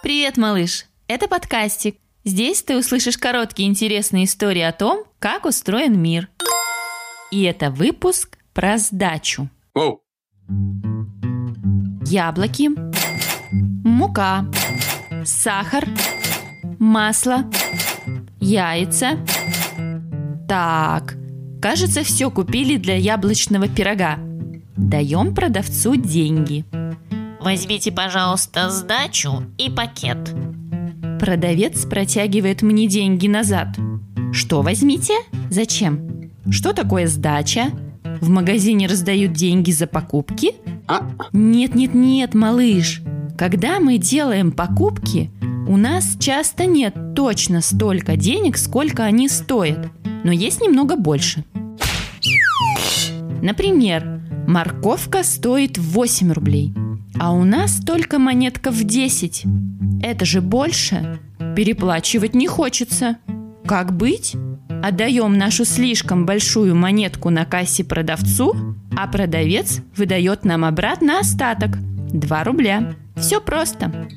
Привет, 0.00 0.36
малыш! 0.36 0.86
Это 1.08 1.26
подкастик. 1.26 1.96
Здесь 2.24 2.62
ты 2.62 2.78
услышишь 2.78 3.18
короткие 3.18 3.68
интересные 3.68 4.26
истории 4.26 4.62
о 4.62 4.70
том, 4.70 5.02
как 5.18 5.44
устроен 5.44 6.00
мир. 6.00 6.28
И 7.32 7.42
это 7.42 7.72
выпуск 7.72 8.38
про 8.54 8.78
сдачу. 8.78 9.48
Воу. 9.74 10.00
Яблоки, 12.06 12.70
мука, 13.52 14.46
сахар, 15.24 15.88
масло, 16.78 17.50
яйца. 18.38 19.18
Так, 20.48 21.16
кажется, 21.60 22.04
все 22.04 22.30
купили 22.30 22.76
для 22.76 22.94
яблочного 22.94 23.66
пирога. 23.68 24.20
Даем 24.76 25.34
продавцу 25.34 25.96
деньги. 25.96 26.64
Возьмите, 27.40 27.92
пожалуйста, 27.92 28.70
сдачу 28.70 29.44
и 29.56 29.70
пакет. 29.70 30.18
Продавец 31.20 31.84
протягивает 31.86 32.62
мне 32.62 32.86
деньги 32.86 33.26
назад. 33.28 33.68
Что 34.32 34.62
возьмите? 34.62 35.14
Зачем? 35.50 36.30
Что 36.50 36.72
такое 36.72 37.06
сдача? 37.06 37.66
В 38.20 38.28
магазине 38.28 38.86
раздают 38.86 39.32
деньги 39.32 39.70
за 39.70 39.86
покупки? 39.86 40.54
А, 40.86 41.08
Нет, 41.32 41.74
нет, 41.74 41.94
нет, 41.94 42.34
малыш. 42.34 43.02
Когда 43.36 43.78
мы 43.78 43.98
делаем 43.98 44.50
покупки, 44.50 45.30
у 45.68 45.76
нас 45.76 46.16
часто 46.18 46.66
нет 46.66 46.94
точно 47.14 47.60
столько 47.60 48.16
денег, 48.16 48.56
сколько 48.56 49.04
они 49.04 49.28
стоят, 49.28 49.90
но 50.24 50.32
есть 50.32 50.60
немного 50.60 50.96
больше. 50.96 51.44
Например, 53.42 54.20
морковка 54.46 55.22
стоит 55.22 55.78
8 55.78 56.32
рублей, 56.32 56.72
а 57.20 57.32
у 57.32 57.44
нас 57.44 57.80
только 57.84 58.18
монетка 58.18 58.70
в 58.70 58.84
10. 58.84 59.44
Это 60.02 60.24
же 60.24 60.40
больше. 60.40 61.18
Переплачивать 61.56 62.34
не 62.34 62.46
хочется. 62.46 63.18
Как 63.66 63.96
быть? 63.96 64.36
Отдаем 64.82 65.36
нашу 65.36 65.64
слишком 65.64 66.24
большую 66.24 66.74
монетку 66.74 67.30
на 67.30 67.44
кассе 67.44 67.84
продавцу, 67.84 68.54
а 68.96 69.06
продавец 69.08 69.80
выдает 69.96 70.44
нам 70.44 70.64
обратно 70.64 71.18
остаток– 71.18 71.78
2 72.12 72.44
рубля. 72.44 72.94
Все 73.16 73.40
просто. 73.40 74.08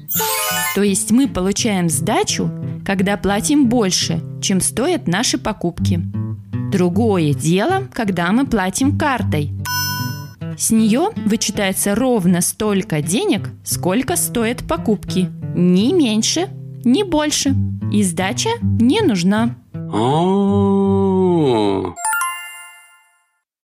То 0.75 0.83
есть 0.83 1.11
мы 1.11 1.27
получаем 1.27 1.89
сдачу, 1.89 2.49
когда 2.85 3.17
платим 3.17 3.67
больше, 3.67 4.21
чем 4.41 4.61
стоят 4.61 5.07
наши 5.07 5.37
покупки. 5.37 6.01
Другое 6.71 7.33
дело, 7.33 7.87
когда 7.91 8.31
мы 8.31 8.45
платим 8.45 8.97
картой. 8.97 9.51
С 10.61 10.69
нее 10.69 11.09
вычитается 11.25 11.95
ровно 11.95 12.39
столько 12.39 13.01
денег, 13.01 13.49
сколько 13.63 14.15
стоят 14.15 14.59
покупки. 14.67 15.27
Ни 15.55 15.91
меньше, 15.91 16.49
ни 16.83 17.01
больше. 17.01 17.55
И 17.91 18.03
сдача 18.03 18.51
не 18.61 19.01
нужна. 19.01 19.55
о. 19.73 21.10